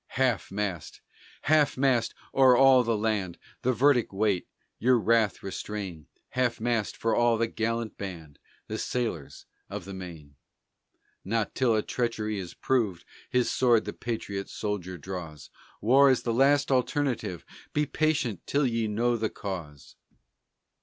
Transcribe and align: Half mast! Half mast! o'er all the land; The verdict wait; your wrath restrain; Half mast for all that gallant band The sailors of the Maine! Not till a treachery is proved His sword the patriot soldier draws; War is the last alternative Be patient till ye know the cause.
Half 0.17 0.51
mast! 0.51 0.99
Half 1.43 1.77
mast! 1.77 2.15
o'er 2.33 2.57
all 2.57 2.81
the 2.83 2.97
land; 2.97 3.37
The 3.61 3.71
verdict 3.71 4.11
wait; 4.11 4.47
your 4.79 4.97
wrath 4.99 5.43
restrain; 5.43 6.07
Half 6.29 6.59
mast 6.59 6.97
for 6.97 7.15
all 7.15 7.37
that 7.37 7.49
gallant 7.55 7.99
band 7.99 8.39
The 8.65 8.79
sailors 8.79 9.45
of 9.69 9.85
the 9.85 9.93
Maine! 9.93 10.33
Not 11.23 11.53
till 11.53 11.75
a 11.75 11.83
treachery 11.83 12.39
is 12.39 12.55
proved 12.55 13.05
His 13.29 13.51
sword 13.51 13.85
the 13.85 13.93
patriot 13.93 14.49
soldier 14.49 14.97
draws; 14.97 15.51
War 15.81 16.09
is 16.09 16.23
the 16.23 16.33
last 16.33 16.71
alternative 16.71 17.45
Be 17.71 17.85
patient 17.85 18.41
till 18.47 18.65
ye 18.65 18.87
know 18.87 19.17
the 19.17 19.29
cause. 19.29 19.97